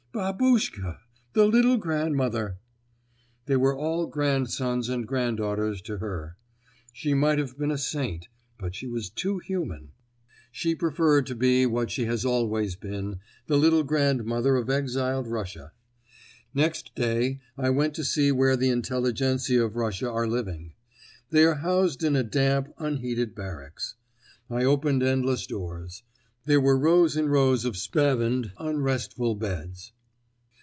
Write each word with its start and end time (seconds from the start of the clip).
Babus 0.13 0.69
chka—the 0.69 1.45
little 1.45 1.77
grandmother! 1.77 2.57
They 3.45 3.55
were 3.55 3.73
all 3.77 4.07
grandsons 4.07 4.89
and 4.89 5.07
granddaughters 5.07 5.81
to 5.83 5.99
her. 5.99 6.35
She 6.91 7.13
might 7.13 7.39
have 7.39 7.57
been 7.57 7.71
a 7.71 7.77
saint—but 7.77 8.75
she 8.75 8.87
was 8.89 9.09
too 9.09 9.37
human. 9.37 9.93
She 10.51 10.75
preferred 10.75 11.25
to 11.27 11.35
be 11.35 11.65
what 11.65 11.91
she 11.91 12.07
has 12.07 12.25
always 12.25 12.75
been, 12.75 13.19
the 13.47 13.55
little 13.57 13.83
grandmother 13.83 14.57
of 14.57 14.69
exiled 14.69 15.27
Russia. 15.27 15.71
Next 16.53 16.93
day 16.93 17.39
I 17.57 17.69
went 17.69 17.93
to 17.93 18.03
see 18.03 18.33
where 18.33 18.57
the 18.57 18.67
Intelligencia 18.69 19.63
of 19.63 19.77
Russia 19.77 20.11
are 20.11 20.27
living. 20.27 20.73
They 21.29 21.45
are 21.45 21.55
housed 21.55 22.03
in 22.03 22.17
a 22.17 22.23
damp, 22.23 22.73
unheated 22.77 23.33
barracks. 23.33 23.95
I 24.49 24.65
opened 24.65 25.03
endless 25.03 25.47
doors; 25.47 26.03
there 26.43 26.59
were 26.59 26.77
rows 26.77 27.15
and 27.15 27.31
rows 27.31 27.63
of 27.63 27.77
spavined, 27.77 28.51
unrestful 28.57 29.35
beds. 29.35 29.93